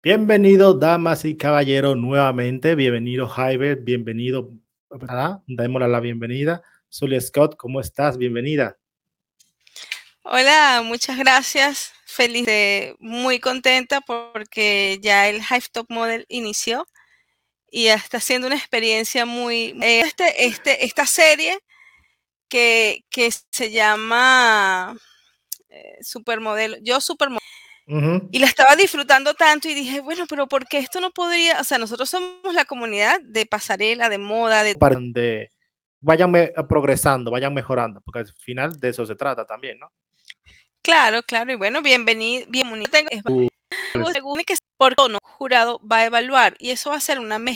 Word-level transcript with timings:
Bienvenidos, 0.00 0.78
damas 0.78 1.24
y 1.24 1.36
caballeros, 1.36 1.96
nuevamente. 1.96 2.76
Bienvenido, 2.76 3.26
Javier. 3.26 3.78
Bienvenido. 3.80 4.50
Démosle 5.48 5.88
la 5.88 5.98
bienvenida. 5.98 6.62
Zulia 6.88 7.20
Scott, 7.20 7.56
¿cómo 7.56 7.80
estás? 7.80 8.16
Bienvenida. 8.16 8.78
Hola, 10.22 10.82
muchas 10.84 11.18
gracias. 11.18 11.92
Feliz, 12.04 12.46
de, 12.46 12.94
muy 13.00 13.40
contenta 13.40 14.00
porque 14.00 14.98
ya 15.02 15.28
el 15.28 15.38
Hive 15.38 15.66
Top 15.72 15.86
Model 15.88 16.26
inició 16.28 16.86
y 17.70 17.88
está 17.88 18.20
siendo 18.20 18.46
una 18.46 18.56
experiencia 18.56 19.26
muy... 19.26 19.76
Este, 19.82 20.46
este, 20.46 20.84
esta 20.84 21.06
serie 21.06 21.58
que, 22.48 23.04
que 23.10 23.30
se 23.50 23.72
llama 23.72 24.96
eh, 25.68 25.98
Supermodelo, 26.02 26.76
yo 26.82 27.00
Supermodelo, 27.00 27.55
y 27.88 28.38
la 28.40 28.46
estaba 28.46 28.74
disfrutando 28.74 29.34
tanto 29.34 29.68
y 29.68 29.74
dije, 29.74 30.00
bueno, 30.00 30.24
pero 30.28 30.48
¿por 30.48 30.66
qué 30.66 30.78
esto 30.78 31.00
no 31.00 31.12
podría? 31.12 31.60
O 31.60 31.64
sea, 31.64 31.78
nosotros 31.78 32.10
somos 32.10 32.52
la 32.52 32.64
comunidad 32.64 33.20
de 33.22 33.46
pasarela, 33.46 34.08
de 34.08 34.18
moda, 34.18 34.64
de... 34.64 34.74
Donde 34.74 35.50
vayan 36.00 36.32
progresando, 36.68 37.30
vayan 37.30 37.54
mejorando, 37.54 38.00
porque 38.00 38.20
al 38.20 38.32
final 38.38 38.78
de 38.80 38.88
eso 38.88 39.06
se 39.06 39.14
trata 39.14 39.44
también, 39.46 39.78
¿no? 39.78 39.92
Claro, 40.82 41.22
claro, 41.22 41.52
y 41.52 41.56
bueno, 41.56 41.82
bienvenido, 41.82 42.46
bienvenido. 42.48 42.90
Uh, 43.24 43.48
que 44.46 44.54
por 44.76 44.94
tono 44.94 45.18
jurado 45.22 45.80
va 45.80 45.98
a 45.98 46.06
evaluar 46.06 46.54
y 46.58 46.70
eso 46.70 46.90
va 46.90 46.96
a 46.96 47.00
ser 47.00 47.18
una 47.18 47.38
mezcla 47.38 47.54